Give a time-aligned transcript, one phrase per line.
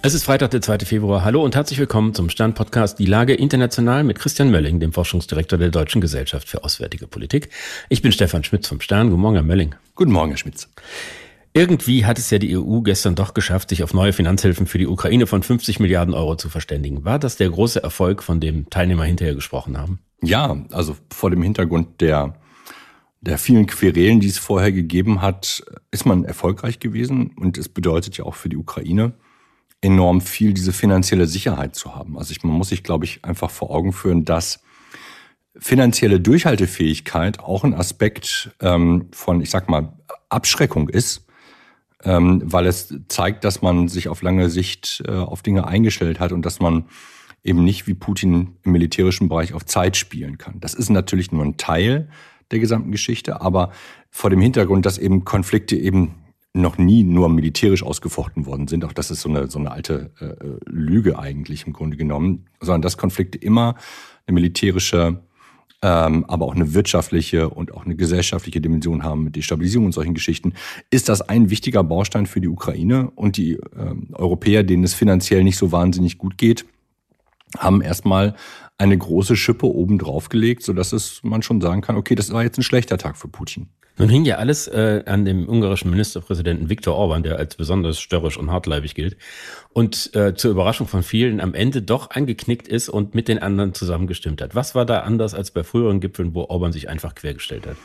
[0.00, 0.78] Es ist Freitag, der 2.
[0.80, 1.24] Februar.
[1.24, 5.70] Hallo und herzlich willkommen zum Stern-Podcast Die Lage international mit Christian Mölling, dem Forschungsdirektor der
[5.70, 7.48] Deutschen Gesellschaft für Auswärtige Politik.
[7.88, 9.10] Ich bin Stefan Schmitz vom Stern.
[9.10, 9.74] Guten Morgen, Herr Mölling.
[9.96, 10.68] Guten Morgen, Herr Schmitz.
[11.52, 14.86] Irgendwie hat es ja die EU gestern doch geschafft, sich auf neue Finanzhilfen für die
[14.86, 17.04] Ukraine von 50 Milliarden Euro zu verständigen.
[17.04, 19.98] War das der große Erfolg, von dem Teilnehmer hinterher gesprochen haben?
[20.22, 22.34] Ja, also vor dem Hintergrund der,
[23.20, 27.32] der vielen Querelen, die es vorher gegeben hat, ist man erfolgreich gewesen.
[27.36, 29.14] Und es bedeutet ja auch für die Ukraine,
[29.80, 32.18] enorm viel diese finanzielle Sicherheit zu haben.
[32.18, 34.60] Also ich, man muss sich, glaube ich, einfach vor Augen führen, dass
[35.56, 39.92] finanzielle Durchhaltefähigkeit auch ein Aspekt ähm, von, ich sag mal,
[40.28, 41.26] Abschreckung ist,
[42.04, 46.32] ähm, weil es zeigt, dass man sich auf lange Sicht äh, auf Dinge eingestellt hat
[46.32, 46.84] und dass man
[47.42, 50.60] eben nicht wie Putin im militärischen Bereich auf Zeit spielen kann.
[50.60, 52.08] Das ist natürlich nur ein Teil
[52.50, 53.72] der gesamten Geschichte, aber
[54.10, 56.14] vor dem Hintergrund, dass eben Konflikte eben
[56.60, 58.84] noch nie nur militärisch ausgefochten worden sind.
[58.84, 62.82] Auch das ist so eine, so eine alte äh, Lüge eigentlich im Grunde genommen, sondern
[62.82, 63.74] dass Konflikte immer
[64.26, 65.22] eine militärische,
[65.82, 70.14] ähm, aber auch eine wirtschaftliche und auch eine gesellschaftliche Dimension haben mit Destabilisierung und solchen
[70.14, 70.54] Geschichten,
[70.90, 75.44] ist das ein wichtiger Baustein für die Ukraine und die ähm, Europäer, denen es finanziell
[75.44, 76.66] nicht so wahnsinnig gut geht,
[77.56, 78.34] haben erstmal
[78.76, 82.44] eine große Schippe oben drauf gelegt, sodass es man schon sagen kann, okay, das war
[82.44, 83.68] jetzt ein schlechter Tag für Putin.
[83.98, 88.36] Nun hing ja alles äh, an dem ungarischen Ministerpräsidenten Viktor Orban, der als besonders störrisch
[88.36, 89.16] und hartleibig gilt
[89.72, 93.74] und äh, zur Überraschung von vielen am Ende doch angeknickt ist und mit den anderen
[93.74, 94.54] zusammengestimmt hat.
[94.54, 97.76] Was war da anders als bei früheren Gipfeln, wo Orban sich einfach quergestellt hat?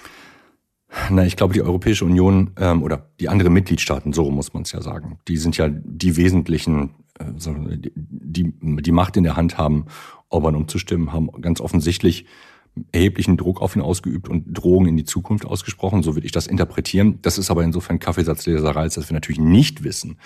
[1.09, 4.71] Na, ich glaube, die Europäische Union ähm, oder die anderen Mitgliedstaaten, so muss man es
[4.71, 9.87] ja sagen, die sind ja die wesentlichen, äh, die die Macht in der Hand haben,
[10.29, 12.25] Orban umzustimmen, haben ganz offensichtlich
[12.91, 16.03] erheblichen Druck auf ihn ausgeübt und Drohungen in die Zukunft ausgesprochen.
[16.03, 17.19] So würde ich das interpretieren.
[17.21, 20.17] Das ist aber insofern Kaffeesatzleserei, als dass wir natürlich nicht wissen,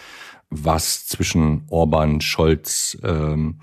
[0.50, 3.59] was zwischen Orban, Scholz, ähm,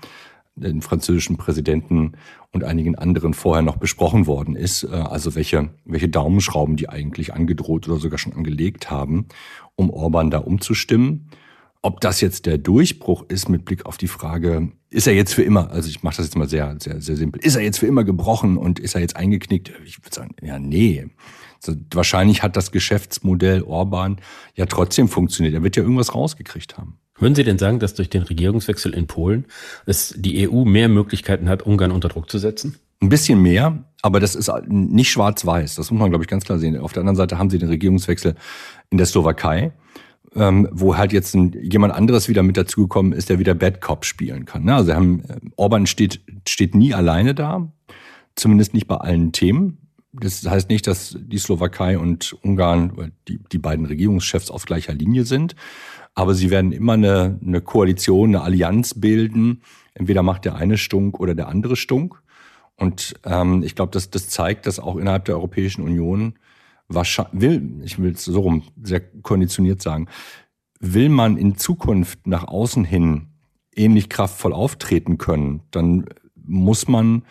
[0.55, 2.13] den französischen Präsidenten
[2.51, 4.83] und einigen anderen vorher noch besprochen worden ist.
[4.83, 9.27] Äh, also welche, welche Daumenschrauben die eigentlich angedroht oder sogar schon angelegt haben,
[9.75, 11.29] um Orban da umzustimmen.
[11.85, 15.43] Ob das jetzt der Durchbruch ist mit Blick auf die Frage, ist er jetzt für
[15.43, 17.85] immer, also ich mache das jetzt mal sehr, sehr, sehr simpel, ist er jetzt für
[17.85, 19.71] immer gebrochen und ist er jetzt eingeknickt?
[19.85, 21.05] Ich würde sagen, ja, nee.
[21.57, 24.17] Also wahrscheinlich hat das Geschäftsmodell Orban
[24.55, 25.53] ja trotzdem funktioniert.
[25.53, 26.97] Er wird ja irgendwas rausgekriegt haben.
[27.19, 29.45] Würden Sie denn sagen, dass durch den Regierungswechsel in Polen
[29.85, 32.79] es die EU mehr Möglichkeiten hat, Ungarn unter Druck zu setzen?
[32.99, 35.75] Ein bisschen mehr, aber das ist nicht schwarz-weiß.
[35.75, 36.79] Das muss man, glaube ich, ganz klar sehen.
[36.79, 38.33] Auf der anderen Seite haben Sie den Regierungswechsel
[38.89, 39.71] in der Slowakei
[40.35, 44.05] ähm, wo halt jetzt ein, jemand anderes wieder mit dazugekommen ist, der wieder Bad Cop
[44.05, 44.65] spielen kann.
[44.65, 44.75] Ne?
[44.75, 47.71] Also haben, äh, Orban steht, steht nie alleine da,
[48.35, 49.77] zumindest nicht bei allen Themen.
[50.11, 55.25] Das heißt nicht, dass die Slowakei und Ungarn, die, die beiden Regierungschefs auf gleicher Linie
[55.25, 55.55] sind,
[56.13, 59.61] aber sie werden immer eine, eine Koalition, eine Allianz bilden.
[59.93, 62.21] Entweder macht der eine Stunk oder der andere Stunk.
[62.77, 66.35] Und ähm, ich glaube, das, das zeigt, dass auch innerhalb der Europäischen Union
[66.87, 70.07] wahrscheinlich, will, ich will es so rum sehr konditioniert sagen,
[70.79, 73.27] will man in Zukunft nach außen hin
[73.75, 77.23] ähnlich kraftvoll auftreten können, dann muss man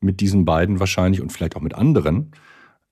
[0.00, 2.32] mit diesen beiden wahrscheinlich und vielleicht auch mit anderen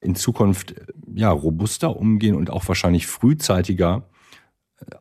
[0.00, 0.75] in Zukunft
[1.15, 4.09] ja robuster umgehen und auch wahrscheinlich frühzeitiger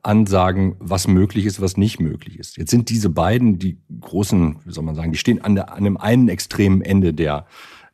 [0.04, 2.58] ansagen, was möglich ist, was nicht möglich ist.
[2.58, 5.80] Jetzt sind diese beiden die großen, wie soll man sagen, die stehen an, der, an
[5.80, 7.46] einem einen extremen Ende der äh,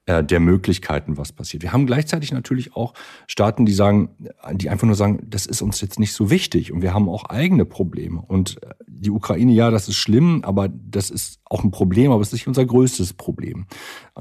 [0.07, 1.61] der Möglichkeiten, was passiert.
[1.61, 2.93] Wir haben gleichzeitig natürlich auch
[3.27, 4.09] Staaten, die sagen,
[4.53, 7.25] die einfach nur sagen, das ist uns jetzt nicht so wichtig und wir haben auch
[7.25, 8.19] eigene Probleme.
[8.19, 12.21] Und äh, die Ukraine, ja, das ist schlimm, aber das ist auch ein Problem, aber
[12.21, 13.67] es ist nicht unser größtes Problem.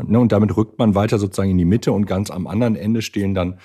[0.03, 3.01] Ne, und damit rückt man weiter sozusagen in die Mitte und ganz am anderen Ende
[3.01, 3.59] stehen dann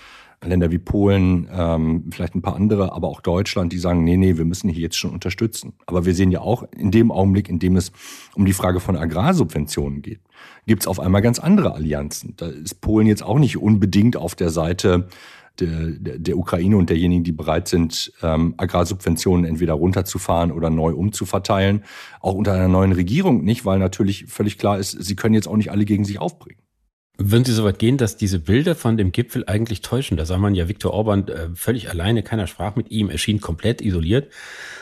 [0.44, 4.38] Länder wie Polen, ähm, vielleicht ein paar andere, aber auch Deutschland, die sagen, nee, nee,
[4.38, 5.74] wir müssen hier jetzt schon unterstützen.
[5.86, 7.92] Aber wir sehen ja auch in dem Augenblick, in dem es
[8.36, 10.22] um die Frage von Agrarsubventionen geht,
[10.66, 12.34] gibt es auf einmal ganz andere Allianzen.
[12.38, 15.08] Da ist Polen jetzt auch nicht unbedingt auf der Seite
[15.60, 21.84] der, der, Ukraine und derjenigen, die bereit sind, ähm, Agrarsubventionen entweder runterzufahren oder neu umzuverteilen.
[22.20, 25.58] Auch unter einer neuen Regierung nicht, weil natürlich völlig klar ist, sie können jetzt auch
[25.58, 26.60] nicht alle gegen sich aufbringen.
[27.18, 30.18] Würden Sie so weit gehen, dass diese Bilder von dem Gipfel eigentlich täuschen?
[30.18, 33.82] Da sah man ja Viktor Orban äh, völlig alleine, keiner sprach mit ihm, erschien komplett
[33.82, 34.32] isoliert.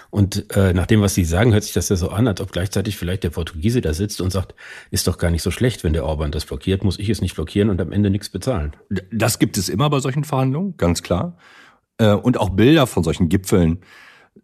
[0.10, 2.52] Und äh, nach dem, was Sie sagen, hört sich das ja so an, als ob
[2.52, 4.56] gleichzeitig vielleicht der Portugiese da sitzt und sagt,
[4.92, 7.36] ist doch gar nicht so schlecht, wenn der Orban das blockiert, muss ich es nicht
[7.36, 8.76] blockieren und am Ende nichts bezahlen.
[9.12, 11.38] Das gibt es immer bei solchen Verhandlungen, ganz klar.
[11.98, 13.80] Äh, und auch Bilder von solchen Gipfeln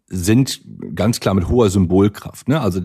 [0.06, 0.60] sind
[0.94, 2.48] ganz klar mit hoher Symbolkraft.
[2.48, 2.60] Ne?
[2.60, 2.80] Also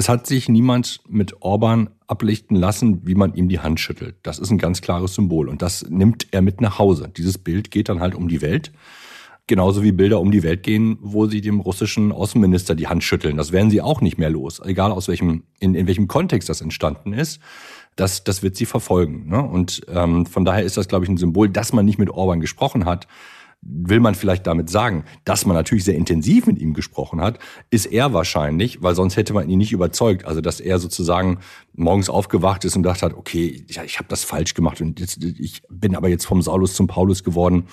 [0.00, 4.16] es hat sich niemand mit Orban ablichten lassen, wie man ihm die Hand schüttelt.
[4.22, 7.12] Das ist ein ganz klares Symbol und das nimmt er mit nach Hause.
[7.14, 8.72] Dieses Bild geht dann halt um die Welt.
[9.46, 13.36] Genauso wie Bilder um die Welt gehen, wo sie dem russischen Außenminister die Hand schütteln.
[13.36, 16.62] Das werden sie auch nicht mehr los, egal aus welchem, in, in welchem Kontext das
[16.62, 17.38] entstanden ist.
[17.94, 19.28] Das, das wird sie verfolgen.
[19.28, 19.42] Ne?
[19.42, 22.40] Und ähm, von daher ist das, glaube ich, ein Symbol, dass man nicht mit Orban
[22.40, 23.06] gesprochen hat,
[23.62, 27.38] will man vielleicht damit sagen, dass man natürlich sehr intensiv mit ihm gesprochen hat,
[27.70, 30.24] ist er wahrscheinlich, weil sonst hätte man ihn nicht überzeugt.
[30.24, 31.40] Also dass er sozusagen
[31.74, 35.22] morgens aufgewacht ist und dachte hat, okay, ich, ich habe das falsch gemacht und jetzt,
[35.22, 37.64] ich bin aber jetzt vom Saulus zum Paulus geworden.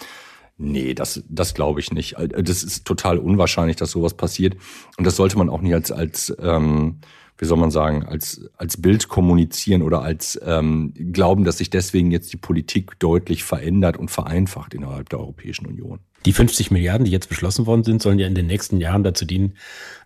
[0.57, 2.15] Nee, das, das glaube ich nicht.
[2.17, 4.57] Das ist total unwahrscheinlich, dass sowas passiert.
[4.97, 6.99] Und das sollte man auch nicht als, als ähm,
[7.37, 12.11] wie soll man sagen, als, als Bild kommunizieren oder als ähm, glauben, dass sich deswegen
[12.11, 15.99] jetzt die Politik deutlich verändert und vereinfacht innerhalb der Europäischen Union.
[16.25, 19.23] Die 50 Milliarden, die jetzt beschlossen worden sind, sollen ja in den nächsten Jahren dazu
[19.23, 19.55] dienen,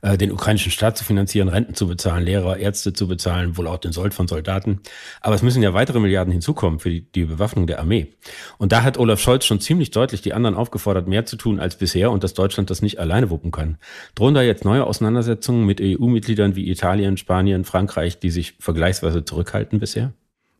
[0.01, 3.79] äh, den ukrainischen Staat zu finanzieren, Renten zu bezahlen, Lehrer, Ärzte zu bezahlen, wohl auch
[3.79, 4.81] den Sold von Soldaten.
[5.21, 8.13] Aber es müssen ja weitere Milliarden hinzukommen für die, die Bewaffnung der Armee.
[8.57, 11.77] Und da hat Olaf Scholz schon ziemlich deutlich die anderen aufgefordert, mehr zu tun als
[11.77, 13.77] bisher und dass Deutschland das nicht alleine wuppen kann.
[14.13, 19.79] Drohen da jetzt neue Auseinandersetzungen mit EU-Mitgliedern wie Italien, Spanien, Frankreich, die sich vergleichsweise zurückhalten
[19.79, 20.13] bisher?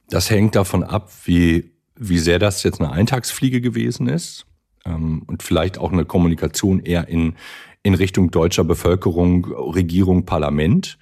[0.09, 4.45] Das hängt davon ab, wie, wie sehr das jetzt eine Eintagsfliege gewesen ist
[4.85, 7.35] ähm, und vielleicht auch eine Kommunikation eher in,
[7.83, 10.97] in Richtung deutscher Bevölkerung, Regierung, Parlament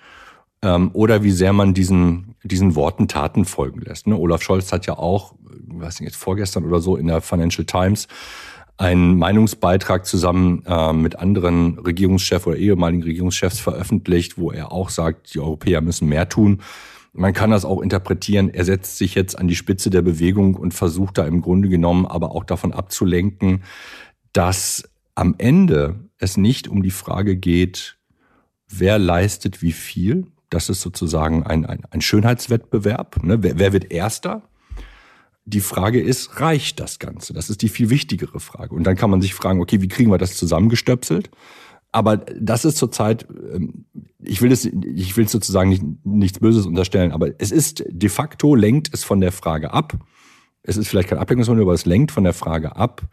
[0.61, 4.07] ähm, oder wie sehr man diesen, diesen Worten Taten folgen lässt.
[4.07, 4.17] Ne?
[4.17, 5.35] Olaf Scholz hat ja auch,
[5.67, 8.07] weiß nicht, jetzt vorgestern oder so in der Financial Times
[8.77, 15.33] einen Meinungsbeitrag zusammen äh, mit anderen Regierungschefs oder ehemaligen Regierungschefs veröffentlicht, wo er auch sagt,
[15.33, 16.61] die Europäer müssen mehr tun.
[17.11, 20.73] Man kann das auch interpretieren, er setzt sich jetzt an die Spitze der Bewegung und
[20.73, 23.63] versucht da im Grunde genommen aber auch davon abzulenken,
[24.31, 24.83] dass
[25.15, 27.97] am Ende es nicht um die Frage geht,
[28.69, 30.27] wer leistet wie viel.
[30.49, 33.23] Das ist sozusagen ein, ein, ein Schönheitswettbewerb.
[33.23, 33.43] Ne?
[33.43, 34.43] Wer, wer wird Erster?
[35.45, 37.33] Die Frage ist, reicht das Ganze?
[37.33, 38.75] Das ist die viel wichtigere Frage.
[38.75, 41.31] Und dann kann man sich fragen, okay, wie kriegen wir das zusammengestöpselt?
[41.91, 43.85] Aber das ist zurzeit, ähm,
[44.19, 48.55] ich will es, ich will sozusagen nicht, nichts Böses unterstellen, aber es ist de facto
[48.55, 49.97] lenkt es von der Frage ab.
[50.61, 53.07] Es ist vielleicht kein Ablenkungsmanöver, aber es lenkt von der Frage ab,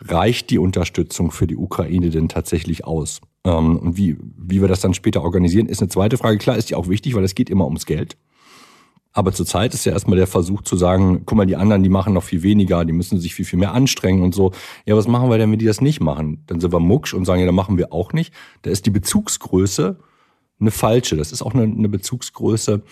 [0.00, 3.20] reicht die Unterstützung für die Ukraine denn tatsächlich aus?
[3.44, 6.38] Ähm, und wie, wie wir das dann später organisieren, ist eine zweite Frage.
[6.38, 8.16] Klar ist die auch wichtig, weil es geht immer ums Geld.
[9.12, 12.12] Aber zurzeit ist ja erstmal der Versuch zu sagen, guck mal, die anderen, die machen
[12.12, 14.52] noch viel weniger, die müssen sich viel, viel mehr anstrengen und so.
[14.86, 16.44] Ja, was machen wir denn, wenn die das nicht machen?
[16.46, 18.32] Dann sind wir mucksch und sagen, ja, dann machen wir auch nicht.
[18.62, 19.98] Da ist die Bezugsgröße
[20.60, 21.16] eine falsche.
[21.16, 22.82] Das ist auch eine, eine Bezugsgröße,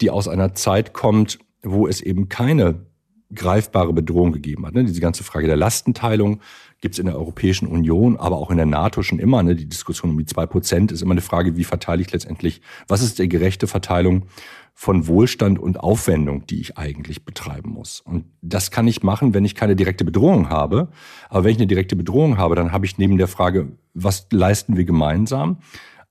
[0.00, 2.86] die aus einer Zeit kommt, wo es eben keine
[3.34, 4.74] greifbare Bedrohung gegeben hat.
[4.74, 4.84] Ne?
[4.84, 6.40] Diese ganze Frage der Lastenteilung
[6.80, 9.42] gibt es in der Europäischen Union, aber auch in der NATO schon immer.
[9.42, 9.54] Ne?
[9.54, 13.02] Die Diskussion um die zwei Prozent ist immer eine Frage, wie verteile ich letztendlich, was
[13.02, 14.24] ist die gerechte Verteilung
[14.72, 18.00] von Wohlstand und Aufwendung, die ich eigentlich betreiben muss.
[18.00, 20.88] Und das kann ich machen, wenn ich keine direkte Bedrohung habe.
[21.28, 24.76] Aber wenn ich eine direkte Bedrohung habe, dann habe ich neben der Frage, was leisten
[24.76, 25.58] wir gemeinsam,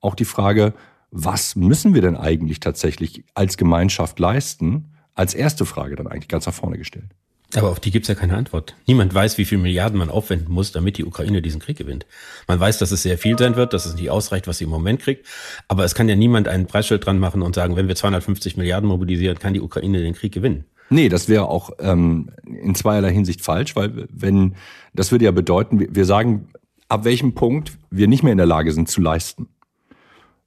[0.01, 0.73] auch die Frage,
[1.11, 6.45] was müssen wir denn eigentlich tatsächlich als Gemeinschaft leisten, als erste Frage dann eigentlich ganz
[6.45, 7.09] nach vorne gestellt.
[7.55, 8.75] Aber auf die gibt's ja keine Antwort.
[8.87, 12.05] Niemand weiß, wie viel Milliarden man aufwenden muss, damit die Ukraine diesen Krieg gewinnt.
[12.45, 14.69] Man weiß, dass es sehr viel sein wird, dass es nicht ausreicht, was sie im
[14.69, 15.25] Moment kriegt.
[15.69, 18.89] Aber es kann ja niemand einen Preisschild dran machen und sagen, wenn wir 250 Milliarden
[18.89, 20.65] mobilisieren, kann die Ukraine den Krieg gewinnen.
[20.89, 24.55] Nee, das wäre auch ähm, in zweierlei Hinsicht falsch, weil wenn
[24.93, 26.49] das würde ja bedeuten, wir sagen,
[26.89, 29.47] ab welchem Punkt wir nicht mehr in der Lage sind zu leisten.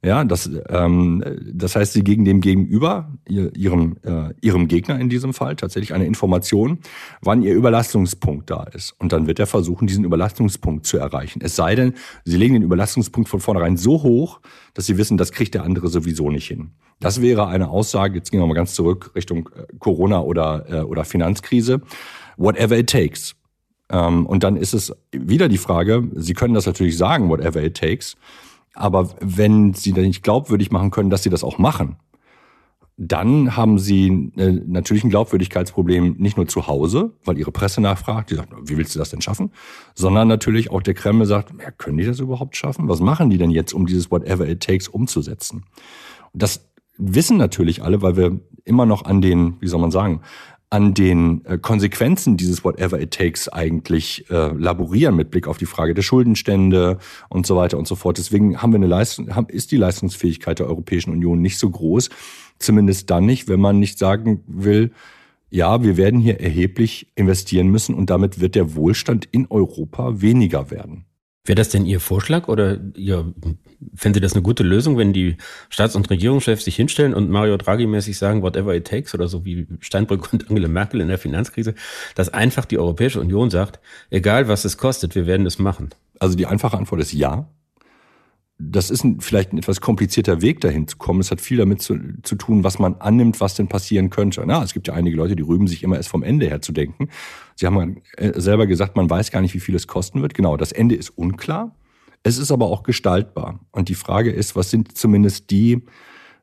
[0.03, 5.09] Ja, das, ähm, das heißt, sie gegen dem Gegenüber, ihr, ihrem, äh, ihrem Gegner in
[5.09, 6.79] diesem Fall, tatsächlich eine Information,
[7.21, 8.95] wann ihr Überlastungspunkt da ist.
[8.97, 11.41] Und dann wird er versuchen, diesen Überlastungspunkt zu erreichen.
[11.43, 11.93] Es sei denn,
[12.25, 14.41] sie legen den Überlastungspunkt von vornherein so hoch,
[14.73, 16.71] dass sie wissen, das kriegt der andere sowieso nicht hin.
[16.99, 20.81] Das wäre eine Aussage, jetzt gehen wir mal ganz zurück Richtung äh, Corona oder, äh,
[20.81, 21.79] oder Finanzkrise.
[22.37, 23.35] Whatever it takes.
[23.91, 27.77] Ähm, und dann ist es wieder die Frage, Sie können das natürlich sagen, whatever it
[27.77, 28.17] takes.
[28.73, 31.97] Aber wenn sie dann nicht glaubwürdig machen können, dass sie das auch machen,
[33.03, 38.29] dann haben sie äh, natürlich ein Glaubwürdigkeitsproblem nicht nur zu Hause, weil ihre Presse nachfragt,
[38.29, 39.51] die sagt, wie willst du das denn schaffen?
[39.95, 42.87] Sondern natürlich auch der Kreml sagt, ja, können die das überhaupt schaffen?
[42.89, 45.65] Was machen die denn jetzt, um dieses Whatever it takes umzusetzen?
[46.33, 50.21] Das wissen natürlich alle, weil wir immer noch an den, wie soll man sagen,
[50.71, 55.65] an den äh, Konsequenzen dieses Whatever It Takes eigentlich äh, laborieren mit Blick auf die
[55.65, 56.97] Frage der Schuldenstände
[57.29, 58.17] und so weiter und so fort.
[58.17, 62.09] Deswegen haben wir eine Leistung, haben, ist die Leistungsfähigkeit der Europäischen Union nicht so groß.
[62.57, 64.91] Zumindest dann nicht, wenn man nicht sagen will,
[65.49, 70.71] ja, wir werden hier erheblich investieren müssen und damit wird der Wohlstand in Europa weniger
[70.71, 71.03] werden.
[71.43, 73.33] Wäre das denn Ihr Vorschlag oder Ihr,
[73.95, 75.37] fänden Sie das eine gute Lösung, wenn die
[75.69, 79.65] Staats- und Regierungschefs sich hinstellen und Mario Draghi-mäßig sagen, whatever it takes oder so wie
[79.79, 81.73] Steinbrück und Angela Merkel in der Finanzkrise,
[82.13, 83.79] dass einfach die Europäische Union sagt,
[84.11, 85.89] egal was es kostet, wir werden es machen?
[86.19, 87.49] Also die einfache Antwort ist ja.
[88.63, 91.19] Das ist ein, vielleicht ein etwas komplizierter Weg dahin zu kommen.
[91.19, 94.43] Es hat viel damit zu, zu tun, was man annimmt, was denn passieren könnte.
[94.45, 96.71] Na, es gibt ja einige Leute, die rühmen sich immer erst vom Ende her zu
[96.71, 97.09] denken.
[97.55, 100.35] Sie haben äh, selber gesagt, man weiß gar nicht, wie viel es kosten wird.
[100.35, 101.75] Genau, das Ende ist unklar.
[102.23, 103.59] Es ist aber auch gestaltbar.
[103.71, 105.83] Und die Frage ist, was sind zumindest die,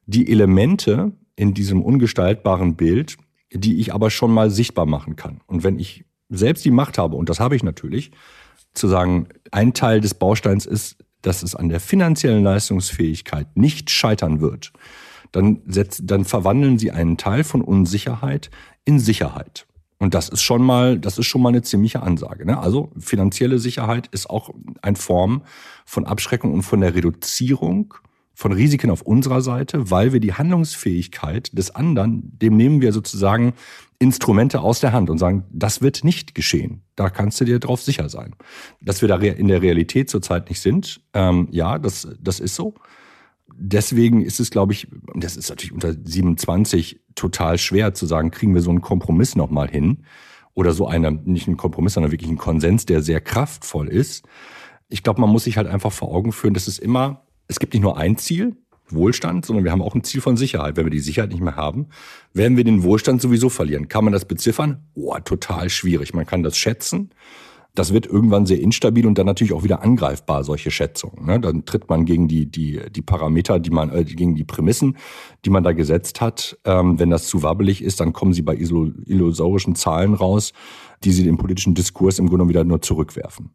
[0.07, 3.17] die Elemente in diesem ungestaltbaren Bild,
[3.53, 5.41] die ich aber schon mal sichtbar machen kann.
[5.47, 8.11] Und wenn ich selbst die Macht habe, und das habe ich natürlich,
[8.75, 14.41] zu sagen, ein Teil des Bausteins ist, dass es an der finanziellen Leistungsfähigkeit nicht scheitern
[14.41, 14.73] wird,
[15.33, 18.51] dann, setz, dann verwandeln sie einen Teil von Unsicherheit
[18.85, 19.67] in Sicherheit.
[19.99, 22.47] Und das ist schon mal, das ist schon mal eine ziemliche Ansage.
[22.47, 22.59] Ne?
[22.59, 25.43] Also finanzielle Sicherheit ist auch eine Form
[25.85, 27.95] von Abschreckung und von der Reduzierung
[28.33, 33.55] von Risiken auf unserer Seite, weil wir die Handlungsfähigkeit des anderen, dem nehmen wir sozusagen
[34.01, 36.83] Instrumente aus der Hand und sagen, das wird nicht geschehen.
[36.95, 38.37] Da kannst du dir drauf sicher sein.
[38.81, 42.75] Dass wir da in der Realität zurzeit nicht sind, ähm, ja, das, das ist so.
[43.57, 48.55] Deswegen ist es, glaube ich, das ist natürlich unter 27 total schwer zu sagen, kriegen
[48.55, 50.05] wir so einen Kompromiss nochmal hin
[50.55, 54.25] oder so eine, nicht einen Kompromiss, sondern wirklich einen Konsens, der sehr kraftvoll ist.
[54.89, 57.75] Ich glaube, man muss sich halt einfach vor Augen führen, dass es immer, es gibt
[57.75, 58.57] nicht nur ein Ziel,
[58.91, 60.77] Wohlstand, sondern wir haben auch ein Ziel von Sicherheit.
[60.77, 61.89] Wenn wir die Sicherheit nicht mehr haben,
[62.33, 63.89] werden wir den Wohlstand sowieso verlieren.
[63.89, 64.85] Kann man das beziffern?
[64.95, 66.15] Oh, total schwierig.
[66.15, 67.11] Man kann das schätzen.
[67.75, 71.27] Das wird irgendwann sehr instabil und dann natürlich auch wieder angreifbar, solche Schätzungen.
[71.27, 71.39] Ne?
[71.39, 74.97] Dann tritt man gegen die, die, die Parameter, die man, äh, gegen die Prämissen,
[75.45, 76.59] die man da gesetzt hat.
[76.65, 80.53] Ähm, wenn das zu wabbelig ist, dann kommen sie bei illusorischen Zahlen raus,
[81.05, 83.51] die sie den politischen Diskurs im Grunde wieder nur zurückwerfen.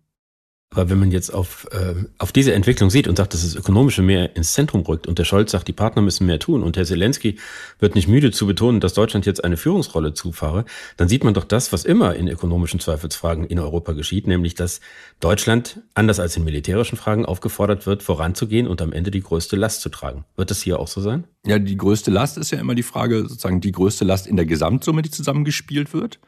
[0.73, 4.01] Aber wenn man jetzt auf, äh, auf diese Entwicklung sieht und sagt, dass das Ökonomische
[4.01, 6.85] mehr ins Zentrum rückt und der Scholz sagt, die Partner müssen mehr tun und Herr
[6.85, 7.37] Zelensky
[7.79, 10.65] wird nicht müde zu betonen, dass Deutschland jetzt eine Führungsrolle zufahre,
[10.97, 14.81] dann sieht man doch das, was immer in ökonomischen Zweifelsfragen in Europa geschieht, nämlich dass
[15.19, 19.81] Deutschland, anders als in militärischen Fragen, aufgefordert wird, voranzugehen und am Ende die größte Last
[19.81, 20.25] zu tragen.
[20.35, 21.25] Wird das hier auch so sein?
[21.45, 24.45] Ja, die größte Last ist ja immer die Frage, sozusagen die größte Last in der
[24.45, 26.19] Gesamtsumme, die zusammengespielt wird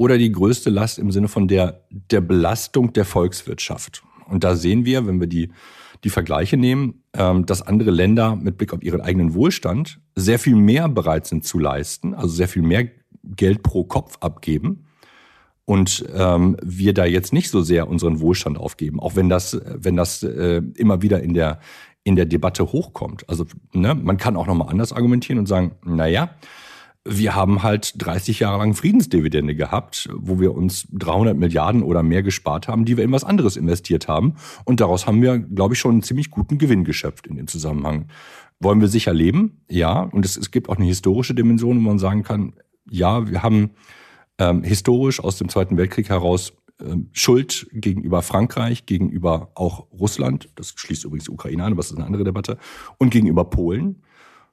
[0.00, 4.02] oder die größte Last im Sinne von der, der Belastung der Volkswirtschaft.
[4.28, 5.50] Und da sehen wir, wenn wir die,
[6.04, 10.56] die Vergleiche nehmen, ähm, dass andere Länder mit Blick auf ihren eigenen Wohlstand sehr viel
[10.56, 12.88] mehr bereit sind zu leisten, also sehr viel mehr
[13.24, 14.86] Geld pro Kopf abgeben.
[15.66, 19.96] Und ähm, wir da jetzt nicht so sehr unseren Wohlstand aufgeben, auch wenn das, wenn
[19.96, 21.60] das äh, immer wieder in der,
[22.04, 23.28] in der Debatte hochkommt.
[23.28, 26.30] Also ne, man kann auch nochmal anders argumentieren und sagen, na ja,
[27.04, 32.22] wir haben halt 30 Jahre lang Friedensdividende gehabt, wo wir uns 300 Milliarden oder mehr
[32.22, 34.36] gespart haben, die wir in was anderes investiert haben.
[34.64, 38.08] Und daraus haben wir, glaube ich, schon einen ziemlich guten Gewinn geschöpft in dem Zusammenhang.
[38.58, 39.62] Wollen wir sicher leben?
[39.70, 40.02] Ja.
[40.02, 42.52] Und es, es gibt auch eine historische Dimension, wo man sagen kann,
[42.90, 43.70] ja, wir haben
[44.38, 46.52] ähm, historisch aus dem Zweiten Weltkrieg heraus
[46.82, 51.96] ähm, Schuld gegenüber Frankreich, gegenüber auch Russland, das schließt übrigens Ukraine an, aber das ist
[51.96, 52.58] eine andere Debatte,
[52.98, 54.02] und gegenüber Polen.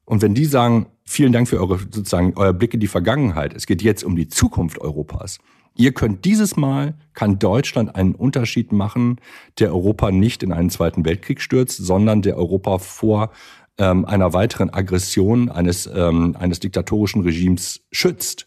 [0.06, 3.66] Und wenn die sagen, vielen Dank für eure, sozusagen, euer Blick in die Vergangenheit, es
[3.66, 5.40] geht jetzt um die Zukunft Europas.
[5.76, 9.18] Ihr könnt dieses Mal, kann Deutschland einen Unterschied machen,
[9.60, 13.32] der Europa nicht in einen Zweiten Weltkrieg stürzt, sondern der Europa vor
[13.78, 18.46] ähm, einer weiteren Aggression eines, ähm, eines diktatorischen Regimes schützt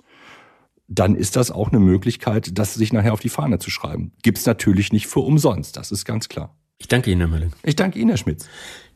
[0.90, 4.12] dann ist das auch eine Möglichkeit, das sich nachher auf die Fahne zu schreiben.
[4.22, 6.56] Gibt's natürlich nicht für umsonst, das ist ganz klar.
[6.80, 7.52] Ich danke Ihnen, Herr Mölling.
[7.62, 8.48] Ich danke Ihnen, Herr Schmitz.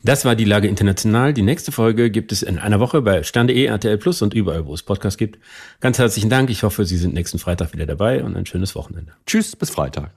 [0.03, 1.33] Das war die Lage international.
[1.33, 4.73] Die nächste Folge gibt es in einer Woche bei Stern.de, RTL Plus und überall, wo
[4.73, 5.39] es Podcasts gibt.
[5.79, 6.49] Ganz herzlichen Dank.
[6.49, 9.13] Ich hoffe, Sie sind nächsten Freitag wieder dabei und ein schönes Wochenende.
[9.25, 10.11] Tschüss, bis Freitag.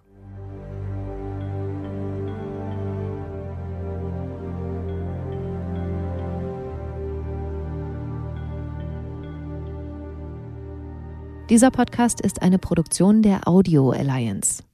[11.50, 14.67] Dieser Podcast ist eine Produktion der Audio Alliance.